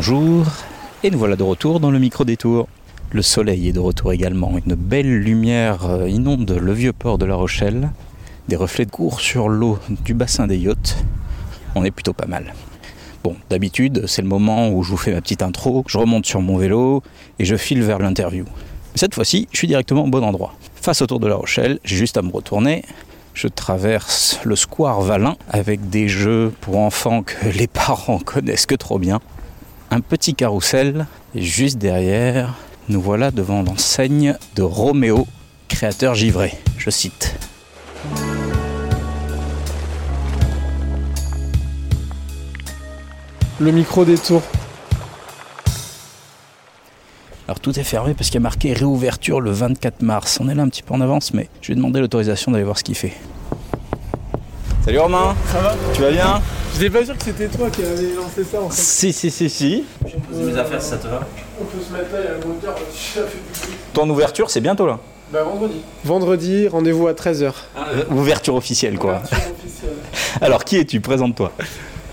[0.00, 0.46] Bonjour,
[1.02, 2.68] et nous voilà de retour dans le micro-détour.
[3.10, 4.56] Le soleil est de retour également.
[4.64, 7.90] Une belle lumière euh, inonde le vieux port de La Rochelle.
[8.46, 11.04] Des reflets courent sur l'eau du bassin des yachts.
[11.74, 12.54] On est plutôt pas mal.
[13.24, 16.42] Bon, d'habitude, c'est le moment où je vous fais ma petite intro, je remonte sur
[16.42, 17.02] mon vélo
[17.40, 18.44] et je file vers l'interview.
[18.94, 20.54] Cette fois-ci, je suis directement au bon endroit.
[20.76, 22.84] Face au tour de La Rochelle, j'ai juste à me retourner.
[23.34, 28.76] Je traverse le square Valin avec des jeux pour enfants que les parents connaissent que
[28.76, 29.18] trop bien.
[29.90, 32.54] Un petit carrousel et juste derrière,
[32.88, 35.26] nous voilà devant l'enseigne de Roméo,
[35.68, 36.52] créateur givré.
[36.76, 37.34] Je cite.
[43.60, 44.42] Le micro détour.
[47.48, 50.38] Alors tout est fermé parce qu'il y a marqué réouverture le 24 mars.
[50.40, 52.78] On est là un petit peu en avance, mais je vais demander l'autorisation d'aller voir
[52.78, 53.14] ce qu'il fait.
[54.84, 55.74] Salut Romain, Ça va?
[55.94, 56.42] Tu vas bien?
[56.74, 58.80] J'étais pas sûr que c'était toi qui avais lancé ça en fait.
[58.80, 59.84] Si, si, si, si.
[60.32, 61.20] mes affaires si ça te va.
[61.60, 63.76] On peut se mettre là, il y a le moteur, ça fait du bruit.
[63.92, 64.98] Ton ouverture, c'est bientôt là.
[65.32, 65.80] Bah vendredi.
[66.04, 67.52] Vendredi, rendez-vous à 13h.
[68.10, 69.22] Ouverture officielle quoi.
[70.40, 71.00] Alors qui es-tu?
[71.00, 71.52] Présente-toi.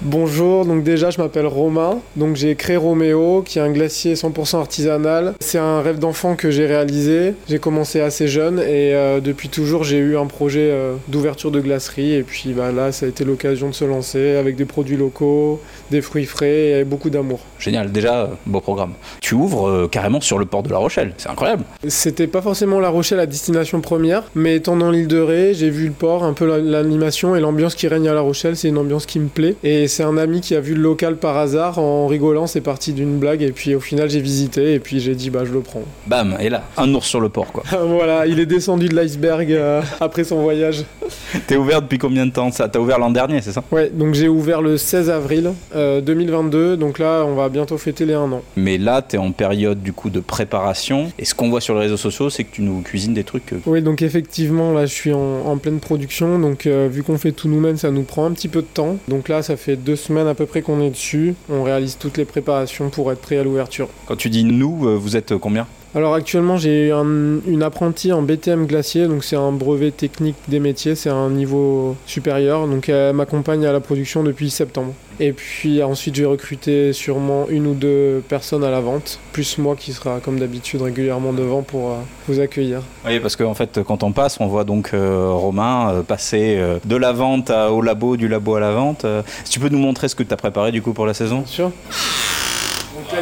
[0.07, 4.57] Bonjour, donc déjà je m'appelle Romain, donc j'ai créé Roméo qui est un glacier 100%
[4.59, 5.33] artisanal.
[5.39, 7.33] C'est un rêve d'enfant que j'ai réalisé.
[7.49, 11.59] J'ai commencé assez jeune et euh, depuis toujours j'ai eu un projet euh, d'ouverture de
[11.59, 14.95] glacerie et puis bah, là ça a été l'occasion de se lancer avec des produits
[14.95, 17.39] locaux, des fruits frais et beaucoup d'amour.
[17.57, 18.93] Génial, déjà, euh, beau programme.
[19.21, 21.63] Tu ouvres euh, carrément sur le port de La Rochelle, c'est incroyable.
[21.87, 25.71] C'était pas forcément La Rochelle la destination première, mais étant dans l'île de Ré, j'ai
[25.71, 28.67] vu le port, un peu la- l'animation et l'ambiance qui règne à La Rochelle, c'est
[28.67, 29.55] une ambiance qui me plaît.
[29.63, 32.91] Et c'est un ami qui a vu le local par hasard, en rigolant, c'est parti
[32.91, 35.61] d'une blague, et puis au final j'ai visité, et puis j'ai dit bah je le
[35.61, 35.83] prends.
[36.07, 37.63] Bam, et là, un ours sur le port quoi.
[37.87, 40.83] voilà, il est descendu de l'iceberg euh, après son voyage.
[41.47, 42.67] T'es ouvert depuis combien de temps ça?
[42.67, 43.63] T'as ouvert l'an dernier, c'est ça?
[43.71, 48.05] Ouais, donc j'ai ouvert le 16 avril euh, 2022, donc là on va bientôt fêter
[48.05, 48.41] les 1 an.
[48.57, 51.11] Mais là, t'es en période du coup de préparation.
[51.17, 53.53] Et ce qu'on voit sur les réseaux sociaux, c'est que tu nous cuisines des trucs.
[53.53, 56.39] euh, Oui, donc effectivement, là, je suis en, en pleine production.
[56.39, 58.97] Donc, euh, vu qu'on fait tout nous-mêmes, ça nous prend un petit peu de temps.
[59.07, 61.35] Donc là, ça fait deux semaines à peu près qu'on est dessus.
[61.49, 63.87] On réalise toutes les préparations pour être prêt à l'ouverture.
[64.07, 65.67] Quand tu dis nous, euh, vous êtes combien?
[65.95, 69.07] Alors actuellement, j'ai un- une apprentie en BTM glacier.
[69.07, 70.93] Donc, c'est un brevet technique des métiers.
[70.93, 72.67] C'est un niveau supérieur.
[72.67, 74.91] Donc, elle m'accompagne à la production depuis septembre.
[75.21, 79.77] Et puis ensuite, j'ai recruté sûrement une ou deux personnes à la vente, plus moi
[79.77, 81.95] qui sera comme d'habitude régulièrement devant pour euh,
[82.27, 82.81] vous accueillir.
[83.05, 86.95] Oui, parce qu'en fait, quand on passe, on voit donc euh, Romain euh, passer de
[86.97, 89.05] la vente à- au labo, du labo à la vente.
[89.45, 91.37] Si tu peux nous montrer ce que tu as préparé du coup pour la saison?
[91.37, 91.71] Bien sûr.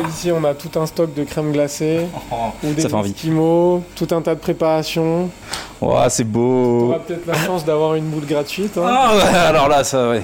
[0.09, 2.08] Ici, on a tout un stock de crème glacée,
[2.64, 2.86] ou des
[3.96, 5.30] tout un tas de préparations.
[5.86, 8.78] Oh, c'est On beau aura peut-être la chance d'avoir une boule gratuite.
[8.78, 8.84] hein.
[8.88, 10.22] Ah ouais, alors là, ça, ouais.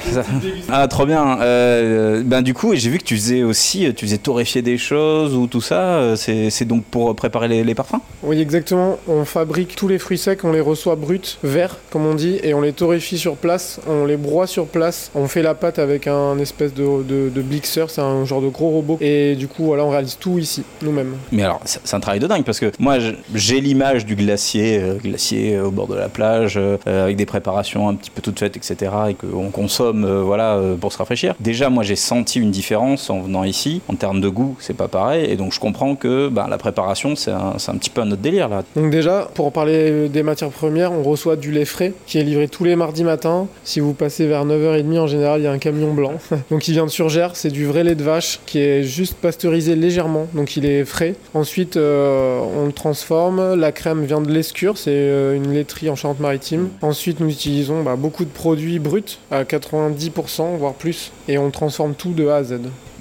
[0.72, 1.40] Ah, trop bien.
[1.42, 4.78] Euh, ben du coup, j'ai vu que tu faisais aussi, euh, tu faisais torréfier des
[4.78, 5.82] choses ou tout ça.
[5.82, 8.00] euh, C'est c'est donc pour préparer les, les parfums?
[8.24, 8.98] Oui, exactement.
[9.08, 12.54] On fabrique tous les fruits secs, on les reçoit bruts, verts, comme on dit, et
[12.54, 15.12] on les torréfie sur place, on les broie sur place.
[15.16, 18.48] On fait la pâte avec un espèce de, de, de blixer, c'est un genre de
[18.48, 18.98] gros robot.
[19.02, 21.16] Et du coup, voilà, on réalise tout ici, nous-mêmes.
[21.32, 22.98] Mais alors, c'est un travail de dingue parce que moi,
[23.36, 27.26] j'ai l'image du glacier, euh, glacier euh, au bord de la plage, euh, avec des
[27.26, 31.36] préparations un petit peu toutes faites, etc., et qu'on consomme, euh, voilà, pour se rafraîchir.
[31.40, 33.82] Déjà, moi, j'ai senti une différence en venant ici.
[33.88, 37.16] En termes de goût, c'est pas pareil, et donc je comprends que ben, la préparation,
[37.16, 38.64] c'est un, un petit peu un autre délire là.
[38.76, 42.48] Donc déjà, pour parler des matières premières, on reçoit du lait frais qui est livré
[42.48, 43.48] tous les mardis matins.
[43.64, 46.14] Si vous passez vers 9h30, en général, il y a un camion blanc.
[46.52, 49.76] donc il vient de Surgères, c'est du vrai lait de vache qui est juste pasteurisé
[49.76, 51.16] légèrement, donc il est frais.
[51.34, 53.56] Ensuite, on le transforme.
[53.56, 56.70] La crème vient de l'Escure, c'est euh, laiterie en Charente-Maritime.
[56.82, 61.94] Ensuite, nous utilisons bah, beaucoup de produits bruts, à 90%, voire plus, et on transforme
[61.94, 62.60] tout de A à Z.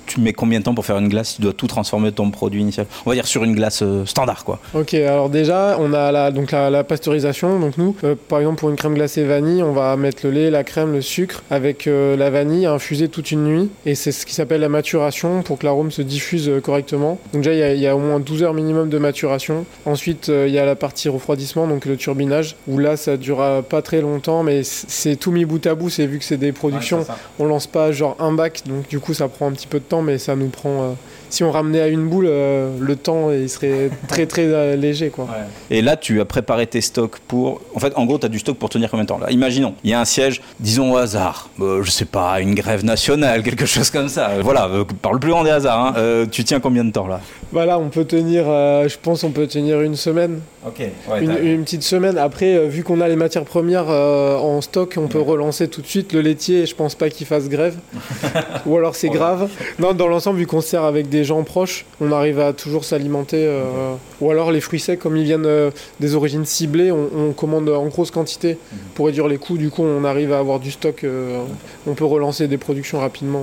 [0.08, 1.34] Tu mets combien de temps pour faire une glace?
[1.36, 2.86] Tu dois tout transformer ton produit initial.
[3.06, 4.58] On va dire sur une glace euh, standard, quoi.
[4.74, 7.60] Ok, alors déjà, on a la, donc la, la pasteurisation.
[7.60, 10.50] Donc nous, euh, par exemple, pour une crème glacée vanille, on va mettre le lait,
[10.50, 13.70] la crème, le sucre avec euh, la vanille infusée toute une nuit.
[13.86, 17.18] Et c'est ce qui s'appelle la maturation pour que l'arôme se diffuse correctement.
[17.32, 19.66] Donc déjà, il y, a- il y a au moins 12 heures minimum de maturation.
[19.84, 23.82] Ensuite, il y a la partie refroidissement, donc le turbinage, où là, ça durera pas
[23.82, 25.90] très longtemps, mais c'est tout mis bout à bout.
[25.90, 27.04] C'est vu que c'est des productions,
[27.38, 29.84] on lance pas genre un bac, donc du coup, ça prend un petit peu de
[29.84, 30.96] temps, mais ça nous prend...
[31.30, 35.10] si on ramenait à une boule, euh, le temps il serait très très euh, léger
[35.10, 35.28] quoi.
[35.70, 37.60] Et là, tu as préparé tes stocks pour.
[37.74, 39.30] En fait, en gros, tu as du stock pour tenir combien de temps là?
[39.30, 42.84] Imaginons, il y a un siège, disons au hasard, euh, je sais pas, une grève
[42.84, 44.30] nationale, quelque chose comme ça.
[44.30, 44.70] Euh, Voilà,
[45.02, 46.26] par le plus grand des hasards, hein.
[46.30, 47.20] Tu tiens combien de temps là?
[47.52, 50.40] Voilà, on peut tenir, je pense, on peut tenir une semaine.
[50.66, 50.82] Ok.
[51.20, 52.18] une, une, petite semaine.
[52.18, 56.12] Après, vu qu'on a les matières premières en stock, on peut relancer tout de suite.
[56.12, 57.76] Le laitier, je pense pas qu'il fasse grève.
[58.66, 59.48] Ou alors c'est grave.
[59.78, 63.44] Non, dans l'ensemble, vu qu'on sert avec des gens proches, on arrive à toujours s'alimenter.
[63.46, 65.70] euh, Ou alors les fruits secs, comme ils viennent euh,
[66.00, 68.58] des origines ciblées, on, on commande en grosse quantité
[68.94, 69.58] pour réduire les coûts.
[69.58, 71.04] Du coup, on arrive à avoir du stock.
[71.04, 71.42] euh,
[71.86, 73.42] on peut relancer des productions rapidement.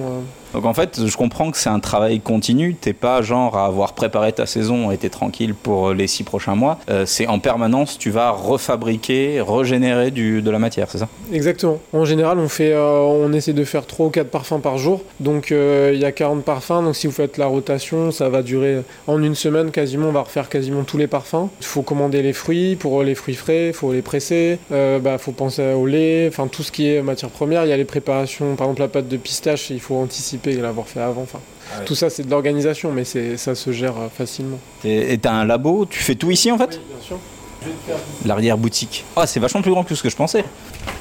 [0.54, 0.54] Euh.
[0.54, 2.76] Donc en fait, je comprends que c'est un travail continu.
[2.76, 6.56] T'es pas genre à avoir préparé ta saison et t'es tranquille pour les six prochains
[6.56, 6.80] mois.
[6.90, 11.08] Euh, c'est en permanence, tu vas refabriquer, régénérer du, de la matière, c'est ça?
[11.32, 11.80] Exactement.
[11.94, 15.02] En général, on, fait, euh, on essaie de faire 3 ou 4 parfums par jour.
[15.20, 16.84] Donc euh, il y a 40 parfums.
[16.84, 20.10] Donc si vous faites la rotation, ça va durer en une semaine quasiment.
[20.10, 21.50] On va refaire quasiment tous les parfums.
[21.60, 22.76] Il faut commander les fruits.
[22.76, 24.60] Pour les fruits frais, il faut les presser.
[24.70, 26.28] Il euh, bah, faut penser au lait.
[26.28, 27.66] Enfin, tout ce qui est matière première.
[27.66, 28.56] Il y a les préparations.
[28.56, 31.22] Par exemple, la pâte de pistache, il faut anticiper et l'avoir fait avant.
[31.24, 31.40] Enfin,
[31.86, 34.60] Tout ça, c'est de l'organisation, mais ça se gère euh, facilement.
[34.84, 36.70] Et t'as un labo, tu fais tout ici en fait?
[36.70, 37.18] Bien sûr.
[37.62, 37.96] Je vais te faire.
[38.26, 39.06] L'arrière-boutique.
[39.16, 40.44] Ah, c'est vachement plus grand que ce que je pensais.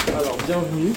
[0.08, 0.92] Alors, bienvenue.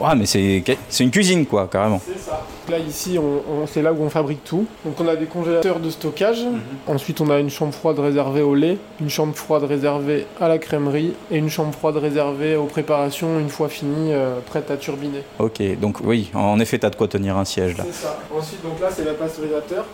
[0.00, 0.62] Ouais, mais c'est
[1.04, 2.00] une cuisine quoi, carrément.
[2.04, 2.42] C'est ça.
[2.70, 4.64] Là, ici, on, on- c'est là où on fabrique tout.
[4.84, 6.44] Donc, on a des congélateurs de stockage.
[6.86, 10.58] Ensuite, on a une chambre froide réservée au lait, une chambre froide réservée à la
[10.58, 15.22] crèmerie et une chambre froide réservée aux préparations une fois finies, euh, prêtes à turbiner.
[15.38, 17.84] Ok, donc oui, en effet, t'as de quoi tenir un siège là.
[17.90, 18.18] C'est ça.
[18.36, 19.84] Ensuite, donc là, c'est la pasteurisateur.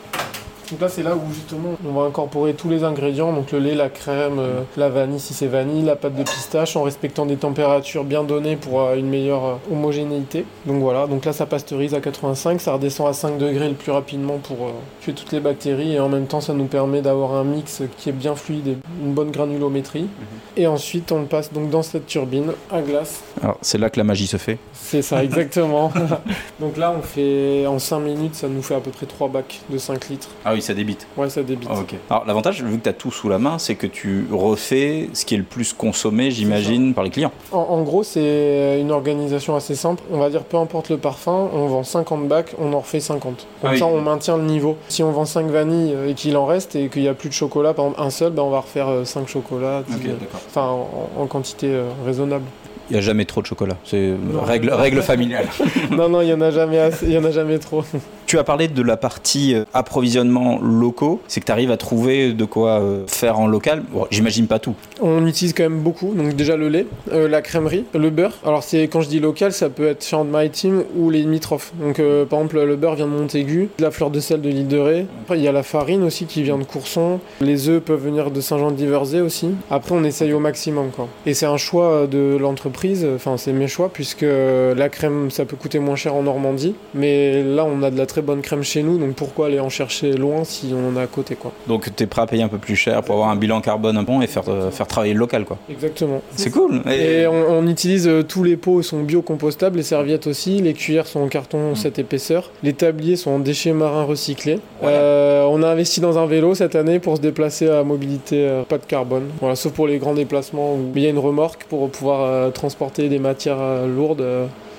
[0.71, 3.77] Donc là, c'est là où justement on va incorporer tous les ingrédients, donc le lait,
[3.77, 7.37] la crème, euh, la vanille si c'est vanille, la pâte de pistache, en respectant des
[7.37, 10.45] températures bien données pour euh, une meilleure euh, homogénéité.
[10.67, 13.93] Donc voilà, donc là ça pasteurise à 85, ça redescend à 5 degrés le plus
[13.93, 14.57] rapidement pour
[15.01, 18.09] tuer toutes les bactéries et en même temps ça nous permet d'avoir un mix qui
[18.09, 20.09] est bien fluide et une bonne granulométrie.
[20.57, 23.23] Et ensuite on le passe donc dans cette turbine à glace.
[23.41, 24.59] Alors, c'est là que la magie se fait.
[24.73, 25.93] C'est ça, exactement.
[26.61, 29.61] donc là on fait en 5 minutes, ça nous fait à peu près 3 bacs
[29.71, 30.29] de 5 litres.
[30.45, 31.07] Ah oui, ça débite.
[31.17, 31.69] Ouais, ça débite.
[31.71, 31.95] ok.
[32.11, 35.35] Alors, l'avantage, vu que t'as tout sous la main, c'est que tu refais ce qui
[35.35, 37.33] est le plus consommé, j'imagine, par les clients.
[37.53, 40.03] En, en gros, c'est une organisation assez simple.
[40.11, 43.47] On va dire peu importe le parfum, on vend 50 bacs, on en refait 50.
[43.61, 43.79] Comme Ah oui.
[43.79, 44.77] ça, on maintient le niveau.
[44.89, 47.29] Si on vend 5 vanilles euh, et qu'il en reste et qu'il n'y a plus
[47.29, 49.83] de chocolat, par exemple un seul, ben on va refaire 5 chocolats.
[49.89, 50.41] 10, euh, d'accord.
[50.49, 52.45] Enfin, en, en quantité euh, raisonnable.
[52.89, 53.77] Il n'y a jamais trop de chocolat.
[53.85, 54.13] C'est
[54.45, 55.47] règle, règle familiale.
[55.91, 57.83] non, non, il y en a jamais assez, il y en a jamais trop.
[58.27, 61.21] Tu as parlé de la partie euh, approvisionnement locaux.
[61.29, 63.85] C'est que tu arrives à trouver de quoi euh, faire en local.
[64.11, 64.75] J'imagine pas tout.
[65.01, 66.13] On utilise quand même beaucoup.
[66.13, 68.33] Donc déjà le lait, euh, la crèmerie, le beurre.
[68.45, 71.73] Alors c'est quand je dis local, ça peut être Charente-Maritime ou les limitrophes.
[71.81, 74.79] Donc par exemple le beurre vient de Montaigu, la fleur de sel de l'île de
[74.79, 75.07] Ré.
[75.23, 77.21] Après il y a la farine aussi qui vient de Courson.
[77.41, 79.51] Les œufs peuvent venir de Saint-Jean-d'Iverzé aussi.
[79.71, 81.07] Après on essaye au maximum quoi.
[81.27, 83.07] Et c'est un choix de l'entreprise.
[83.15, 87.45] Enfin c'est mes choix puisque la crème ça peut coûter moins cher en Normandie, mais
[87.45, 88.97] là on a de la très bonne crème chez nous.
[88.97, 91.53] Donc pourquoi aller en chercher loin si on en a à côté quoi.
[91.67, 93.99] Donc tu es prêt à payer un peu plus cher pour avoir un bilan carbone
[93.99, 95.45] un bon et faire, euh, faire travailler le local.
[95.45, 95.59] quoi.
[95.71, 96.23] Exactement.
[96.35, 96.81] C'est cool.
[96.91, 101.07] Et on, on utilise euh, tous les pots sont biocompostables, les serviettes aussi, les cuillères
[101.07, 104.61] sont en carton cette épaisseur, les tabliers sont en déchets marins recyclés.
[104.83, 108.79] Euh, on a investi dans un vélo cette année pour se déplacer à mobilité pas
[108.79, 109.25] de carbone.
[109.41, 113.11] Voilà, sauf pour les grands déplacements où il y a une remorque pour pouvoir transporter
[113.11, 114.25] des matières lourdes.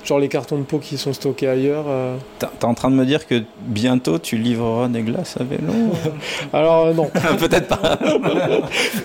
[0.07, 1.83] Genre les cartons de peau qui sont stockés ailleurs.
[1.89, 2.15] euh.
[2.39, 5.73] T'es en train de me dire que bientôt tu livreras des glaces à vélo?
[6.53, 7.09] Alors euh, non,
[7.39, 7.99] Peut-être pas.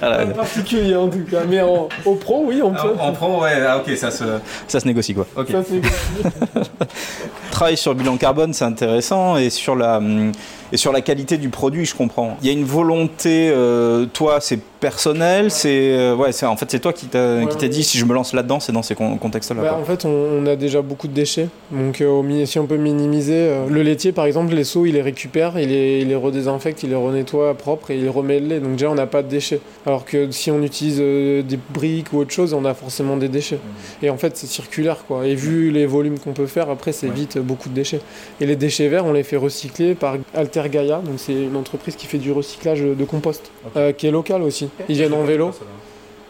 [0.01, 0.27] Voilà.
[0.27, 2.95] pas particulier en tout cas, mais en- au pro oui on peut.
[3.01, 4.25] En pro, ouais, ah, ok, ça se,
[4.69, 5.27] ça se négocie quoi.
[5.37, 5.49] Ok.
[5.51, 6.61] Ça, c'est-
[7.51, 10.33] Travail sur le bilan carbone, c'est intéressant, et sur la hum,
[10.73, 12.37] et sur la qualité du produit, je comprends.
[12.43, 16.69] Il y a une volonté, euh, toi, c'est personnel, c'est euh, ouais, c'est en fait
[16.69, 17.69] c'est toi qui t'as Ouais, ouais.
[17.69, 19.63] dit si je me lance là-dedans, c'est dans ces con- contextes-là.
[19.63, 21.49] Bah, en fait, on, on a déjà beaucoup de déchets.
[21.71, 25.59] Donc, euh, si on peut minimiser, le laitier, par exemple, les seaux, il les récupère,
[25.59, 28.61] il les, il les redésinfecte, il les renettoie propre et il remet le lait.
[28.61, 29.61] Donc, déjà, on n'a pas de déchets.
[29.87, 33.59] Alors que si on utilise des briques ou autre chose, on a forcément des déchets.
[34.03, 35.27] Et en fait, c'est circulaire, quoi.
[35.27, 37.13] Et vu les volumes qu'on peut faire, après, c'est Ouais.
[37.15, 38.01] vite beaucoup de déchets.
[38.41, 40.99] Et les déchets verts, on les fait recycler par Alter Gaia.
[40.99, 44.69] Donc, c'est une entreprise qui fait du recyclage de compost, euh, qui est local aussi.
[44.89, 45.53] Ils viennent en vélo.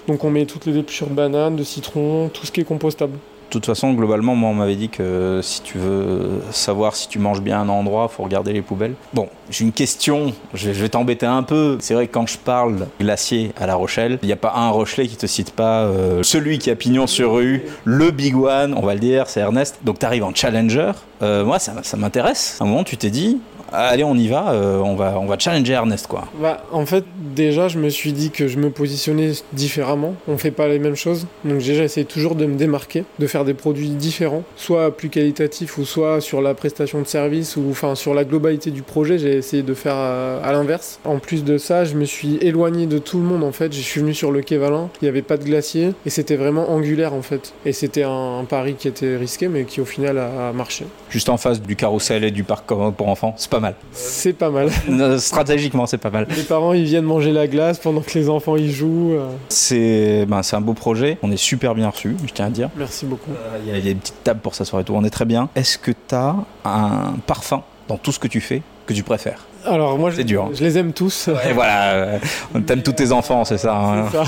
[0.09, 3.19] Donc, on met toutes les épluchures de bananes, de citron, tout ce qui est compostable.
[3.53, 7.19] De toute façon, globalement, moi, on m'avait dit que si tu veux savoir si tu
[7.19, 8.95] manges bien à un endroit, faut regarder les poubelles.
[9.13, 11.77] Bon, j'ai une question, je vais, je vais t'embêter un peu.
[11.81, 14.71] C'est vrai que quand je parle glacier à La Rochelle, il n'y a pas un
[14.71, 18.73] Rochelet qui te cite pas euh, celui qui a pignon sur rue, le big one,
[18.75, 19.81] on va le dire, c'est Ernest.
[19.85, 20.93] Donc tu arrives en challenger.
[21.21, 22.57] Euh, moi, ça, ça m'intéresse.
[22.59, 23.39] À un moment, tu t'es dit,
[23.73, 26.25] allez, on y va, euh, on va, on va challenger Ernest, quoi.
[26.41, 30.15] Bah, en fait, déjà, je me suis dit que je me positionnais différemment.
[30.29, 31.27] On fait pas les mêmes choses.
[31.45, 35.79] Donc, déjà, j'essaie toujours de me démarquer, de faire des produits différents, soit plus qualitatifs
[35.79, 39.19] ou soit sur la prestation de service ou enfin sur la globalité du projet.
[39.19, 41.01] J'ai essayé de faire à, à l'inverse.
[41.05, 43.73] En plus de ça, je me suis éloigné de tout le monde en fait.
[43.73, 46.37] Je suis venu sur le quai Valin, il n'y avait pas de glacier et c'était
[46.37, 47.55] vraiment angulaire en fait.
[47.65, 50.85] Et c'était un, un pari qui était risqué mais qui au final a, a marché.
[51.09, 53.75] Juste en face du carrousel et du parc pour enfants, c'est pas mal.
[53.93, 54.69] C'est pas mal.
[55.19, 56.27] Stratégiquement, c'est pas mal.
[56.37, 59.15] Les parents ils viennent manger la glace pendant que les enfants y jouent.
[59.15, 59.29] euh.
[59.49, 62.69] C'est ben, un beau projet, on est super bien reçus, je tiens à dire.
[62.77, 63.31] Merci beaucoup.
[63.31, 65.49] Euh, Il y a des petites tables pour s'asseoir et tout, on est très bien.
[65.55, 69.47] Est-ce que tu as un parfum dans tout ce que tu fais que tu préfères?
[69.65, 70.51] Alors moi je, C'est dur, hein.
[70.55, 71.29] je les aime tous.
[71.49, 72.19] Et voilà, euh,
[72.67, 73.77] t'aimes tous tes enfants, c'est ça.
[73.77, 74.09] hein.
[74.11, 74.25] Ça.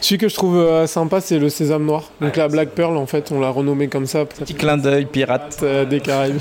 [0.00, 2.10] Celui que je trouve euh, sympa, c'est le sésame noir.
[2.20, 4.24] Donc la Black Pearl, en fait, on l'a renommé comme ça.
[4.24, 5.58] Petit clin d'œil, pirate.
[5.62, 6.38] euh, des Caraïbes.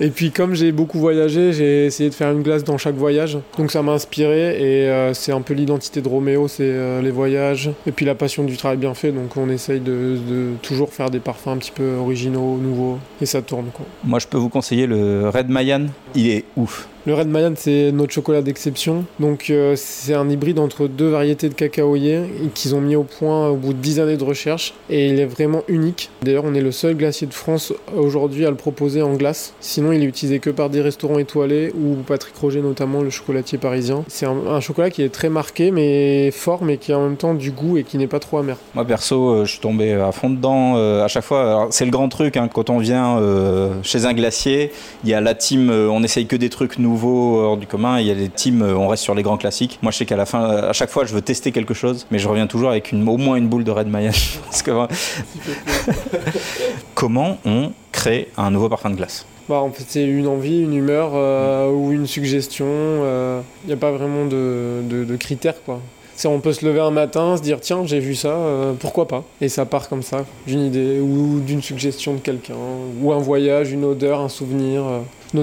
[0.00, 3.38] Et puis comme j'ai beaucoup voyagé, j'ai essayé de faire une glace dans chaque voyage.
[3.58, 7.10] Donc ça m'a inspiré et euh, c'est un peu l'identité de Roméo, c'est euh, les
[7.10, 9.12] voyages et puis la passion du travail bien fait.
[9.12, 13.26] Donc on essaye de, de toujours faire des parfums un petit peu originaux, nouveaux et
[13.26, 13.86] ça tourne quoi.
[14.04, 15.86] Moi, je peux vous conseiller le Red Mayan.
[16.14, 16.88] Il est ouf.
[17.06, 19.06] Le Red Mayan, c'est notre chocolat d'exception.
[19.20, 22.20] Donc, euh, c'est un hybride entre deux variétés de cacaoyer
[22.54, 24.74] qu'ils ont mis au point au bout de 10 années de recherche.
[24.90, 26.10] Et il est vraiment unique.
[26.22, 29.54] D'ailleurs, on est le seul glacier de France aujourd'hui à le proposer en glace.
[29.60, 33.56] Sinon, il est utilisé que par des restaurants étoilés ou Patrick Roger, notamment le chocolatier
[33.56, 34.04] parisien.
[34.08, 37.32] C'est un, chocolat qui est très marqué, mais fort, mais qui a en même temps
[37.32, 38.58] du goût et qui n'est pas trop amer.
[38.74, 41.68] Moi, perso, euh, je suis tombé à fond dedans euh, à chaque fois.
[41.70, 43.18] C'est le grand truc, hein, quand on vient
[43.82, 44.70] chez un glacier,
[45.04, 48.06] il y a la team, on essaye que des trucs nouveaux hors du commun, il
[48.06, 49.78] y a des teams, euh, on reste sur les grands classiques.
[49.82, 52.18] Moi, je sais qu'à la fin, à chaque fois, je veux tester quelque chose, mais
[52.18, 54.12] je reviens toujours avec au moins une boule de Red Mayan.
[54.44, 54.70] Parce que,
[56.94, 59.24] comment on crée un nouveau parfum de glace?
[59.48, 62.66] Bah, en fait, c'est une envie, une humeur euh, ou une suggestion.
[63.64, 65.80] Il n'y a pas vraiment de, critères, quoi.
[66.20, 69.08] C'est on peut se lever un matin, se dire tiens j'ai vu ça, euh, pourquoi
[69.08, 69.24] pas?
[69.40, 72.58] Et ça part comme ça, d'une idée ou d'une suggestion de quelqu'un,
[73.00, 74.84] ou un voyage, une odeur, un souvenir.
[74.86, 75.00] euh.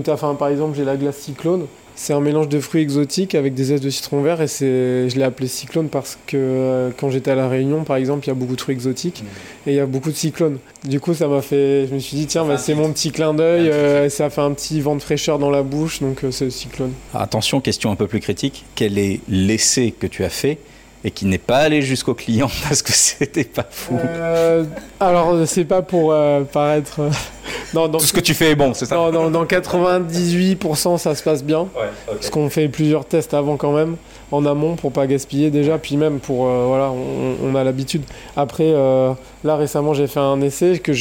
[0.10, 1.66] Enfin, par exemple j'ai la glace cyclone.
[2.00, 5.16] C'est un mélange de fruits exotiques avec des zestes de citron vert et c'est, je
[5.16, 8.32] l'ai appelé cyclone parce que euh, quand j'étais à la Réunion par exemple il y
[8.32, 9.24] a beaucoup de fruits exotiques
[9.66, 10.60] et il y a beaucoup de cyclones.
[10.84, 13.34] Du coup ça m'a fait, je me suis dit tiens bah, c'est mon petit clin
[13.34, 16.46] d'œil, euh, ça fait un petit vent de fraîcheur dans la bouche donc euh, c'est
[16.46, 16.92] le cyclone.
[17.16, 18.64] Attention, question un peu plus critique.
[18.76, 20.60] Quel est l'essai que tu as fait
[21.08, 23.98] et qui n'est pas allé jusqu'au client parce que c'était pas fou.
[23.98, 24.66] Euh,
[25.00, 27.00] alors c'est pas pour euh, paraître...
[27.00, 27.10] euh,
[27.74, 30.98] non, dans, Tout ce que tu fais est bon, c'est ça non, dans, dans 98%
[30.98, 31.68] ça se passe bien.
[32.08, 33.96] Parce qu'on fait plusieurs tests avant quand même,
[34.34, 38.04] en amont pour pas gaspiller déjà, puis même pour euh, voilà, on, on a l'habitude.
[38.36, 39.14] Après, euh,
[39.46, 40.92] là récemment j'ai fait un essai que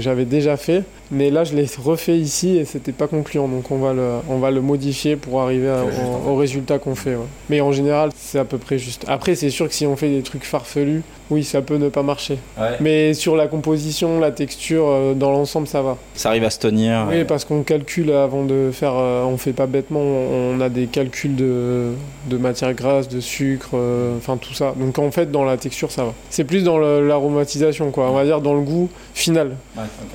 [0.00, 3.78] j'avais déjà fait, mais là je l'ai refait ici et c'était pas concluant, donc on
[3.78, 7.14] va le on va le modifier pour arriver à- au, au résultat qu'on fait.
[7.14, 7.26] ouais.
[7.48, 9.04] Mais en général c'est à peu près juste.
[9.08, 12.02] Après c'est sûr que si on fait des trucs farfelus, oui ça peut ne pas
[12.02, 12.38] marcher.
[12.58, 12.76] Ouais.
[12.80, 15.96] Mais sur la composition, la texture, euh, dans l'ensemble ça va.
[16.14, 17.06] Ça arrive à se tenir.
[17.10, 18.92] Oui, parce qu'on calcule avant de faire.
[18.96, 21.92] euh, on fait pas bêtement, on a des calculs de,
[22.28, 24.74] de matière grasse, de sucre, euh, enfin tout ça.
[24.76, 26.12] Donc en fait, dans la texture, ça va.
[26.30, 28.10] C'est plus dans l'aromatisation, quoi.
[28.10, 29.56] On va dire dans le goût final,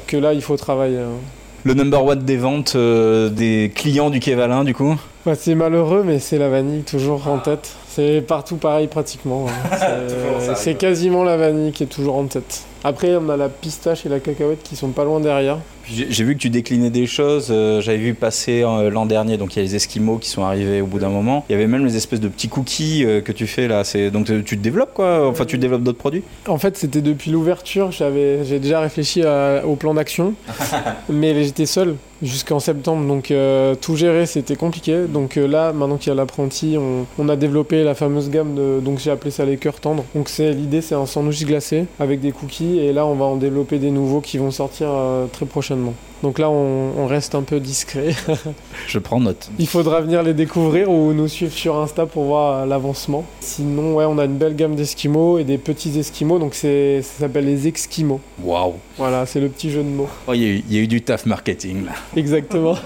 [0.08, 0.81] que là, il faut travailler.
[0.88, 1.20] Hein.
[1.64, 4.96] Le number one des ventes euh, des clients du Quai Valin, du coup?
[5.26, 7.76] Bah, c'est malheureux, mais c'est la vanille toujours en tête.
[7.94, 9.48] C'est partout pareil pratiquement.
[9.50, 9.78] hein.
[10.56, 12.64] C'est- quasiment la vanille qui est toujours en tête.
[12.84, 15.60] Après, on a la pistache et la cacahuète qui sont pas loin derrière.
[15.86, 17.48] J'ai vu que tu déclinais des choses.
[17.52, 20.44] euh, J'avais vu passer euh, l'an dernier, donc il y a les Esquimaux qui sont
[20.44, 21.44] arrivés au bout d'un moment.
[21.50, 23.84] Il y avait même les espèces de petits cookies euh, que tu fais là.
[24.12, 26.24] Donc tu te développes quoi Enfin, tu développes d'autres produits?
[26.48, 30.34] En fait, c'était depuis l'ouverture, j'avais, j'ai déjà réfléchi à- au plan d'action,
[31.10, 35.06] mais j'étais seul jusqu'en septembre, donc euh, tout gérer c'était compliqué.
[35.10, 38.56] Donc euh, là, maintenant qu'il y a l'apprenti, on, on a développé la fameuse gamme
[38.56, 40.06] de, donc j'ai appelé ça les cœurs tendres.
[40.16, 43.36] Donc c'est l'idée, c'est un sandwich glacé avec des cookies, et là on va en
[43.36, 45.94] développer des nouveaux qui vont sortir euh, très prochainement.
[46.24, 48.10] Donc là, on, on reste un peu discret.
[48.88, 49.50] Je prends note.
[49.58, 53.26] Il faudra venir les découvrir ou nous suivre sur Insta pour voir euh, l'avancement.
[53.40, 57.22] Sinon, ouais, on a une belle gamme d'esquimaux et des petits esquimaux, donc c'est, ça
[57.22, 58.20] s'appelle les esquimaux.
[58.44, 60.10] Waouh Voilà, c'est le petit jeu de mots.
[60.28, 61.94] Oh, Il y, eu- il y a eu du taf marketing là.
[62.16, 62.76] Exactement.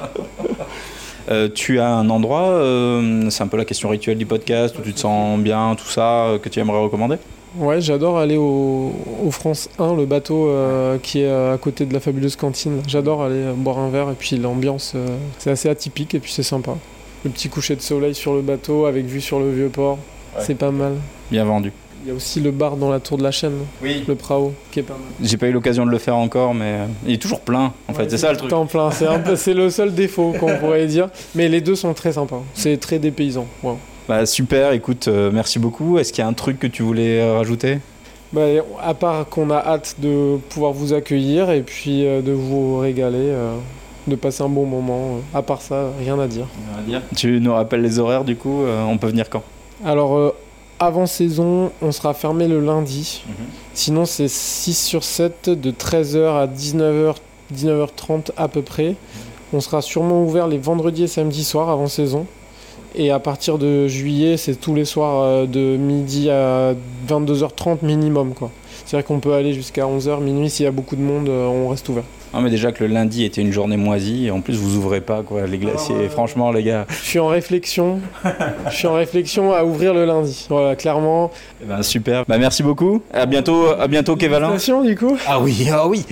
[1.29, 4.81] Euh, tu as un endroit, euh, c'est un peu la question rituelle du podcast, où
[4.81, 7.15] tu te sens bien, tout ça, euh, que tu aimerais recommander?
[7.57, 8.91] Ouais, j'adore aller au,
[9.25, 12.81] au France 1, le bateau euh, qui est à côté de la fabuleuse cantine.
[12.85, 14.93] J'adore aller boire un verre et puis l'ambiance,
[15.39, 16.75] c'est assez atypique et puis c'est sympa.
[17.23, 19.97] Le petit coucher de soleil sur le bateau avec vue sur le vieux port,
[20.37, 20.43] Ouais.
[20.45, 20.95] c'est pas mal.
[21.31, 21.71] Bien vendu.
[22.05, 24.03] Il y a aussi le bar dans la tour de la chaîne, Oui.
[24.07, 25.01] le Prao, qui est pas mal.
[25.23, 27.73] J'ai pas eu l'occasion de le faire encore, mais euh, il est toujours plein.
[27.87, 28.51] En fait, c'est ça le truc.
[28.51, 31.09] Temps plein, c'est un peu- c'est le seul défaut qu'on pourrait dire.
[31.33, 32.43] Mais les deux sont très sympas.
[32.53, 33.47] C'est très dépaysant.
[33.63, 33.73] ouais.
[34.07, 34.71] Bah, super.
[34.73, 35.97] Écoute, euh, merci beaucoup.
[35.97, 37.79] Est-ce qu'il y a un truc que tu voulais euh, rajouter?
[38.31, 38.41] Bah,
[38.83, 43.17] à part qu'on a hâte de pouvoir vous accueillir et puis euh, de vous régaler,
[43.17, 43.55] euh,
[44.05, 45.21] de passer un bon moment.
[45.33, 46.45] À part ça, rien à dire.
[47.15, 49.41] Tu nous rappelles les horaires du coup euh, On peut venir quand?
[49.83, 50.35] Alors, euh,
[50.79, 53.23] avant saison, on sera fermé le lundi.
[53.27, 53.33] Mhm.
[53.73, 57.15] Sinon, c'est 6 sur 7 de 13h à 19h,
[57.53, 58.95] 19h30 à peu près.
[59.53, 62.25] On sera sûrement ouvert les vendredis et samedis soirs avant saison.
[62.97, 66.73] Et à partir de juillet, c'est tous les soirs euh, de midi à
[67.07, 68.33] 22h30 minimum.
[68.33, 68.51] quoi.
[68.85, 70.49] C'est-à-dire qu'on peut aller jusqu'à 11h, minuit.
[70.49, 72.03] S'il y a beaucoup de monde, euh, on reste ouvert.
[72.37, 74.99] Ah mais déjà que le lundi était une journée moisie et en plus vous ouvrez
[74.99, 75.95] pas quoi les glaciers.
[75.95, 76.85] Alors, euh, Franchement les gars.
[76.89, 78.01] Je suis en réflexion.
[78.69, 80.45] Je suis en réflexion à ouvrir le lundi.
[80.49, 81.31] Voilà, clairement.
[81.63, 82.25] Eh ben, super.
[82.27, 83.01] Bah merci beaucoup.
[83.13, 83.67] À bientôt.
[83.79, 84.47] À bientôt Kevalin.
[84.49, 85.17] Félicitations, du coup.
[85.25, 86.03] Ah oui ah oui.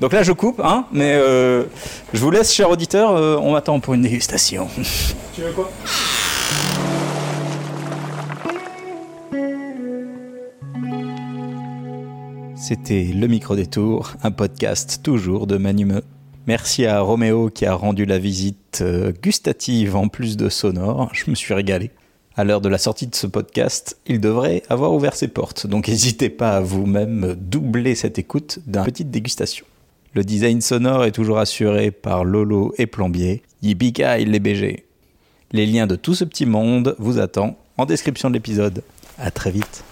[0.00, 1.64] Donc là je coupe hein mais euh,
[2.12, 3.16] je vous laisse chers auditeurs.
[3.16, 4.68] euh, on m'attend pour une dégustation.
[5.34, 5.70] Tu veux quoi?
[12.56, 16.02] C'était Le Micro Détour, un podcast toujours de Manumeux.
[16.46, 21.10] Merci à Roméo qui a rendu la visite euh, gustative en plus de sonore.
[21.12, 21.90] Je me suis régalé.
[22.36, 25.88] À l'heure de la sortie de ce podcast, il devrait avoir ouvert ses portes, donc
[25.88, 29.64] n'hésitez pas à vous-même doubler cette écoute d'une petite dégustation.
[30.16, 33.42] Le design sonore est toujours assuré par Lolo et Plombier.
[33.60, 34.86] yippee les BG.
[35.52, 38.82] Les liens de tout ce petit monde vous attendent en description de l'épisode.
[39.18, 39.84] À très vite.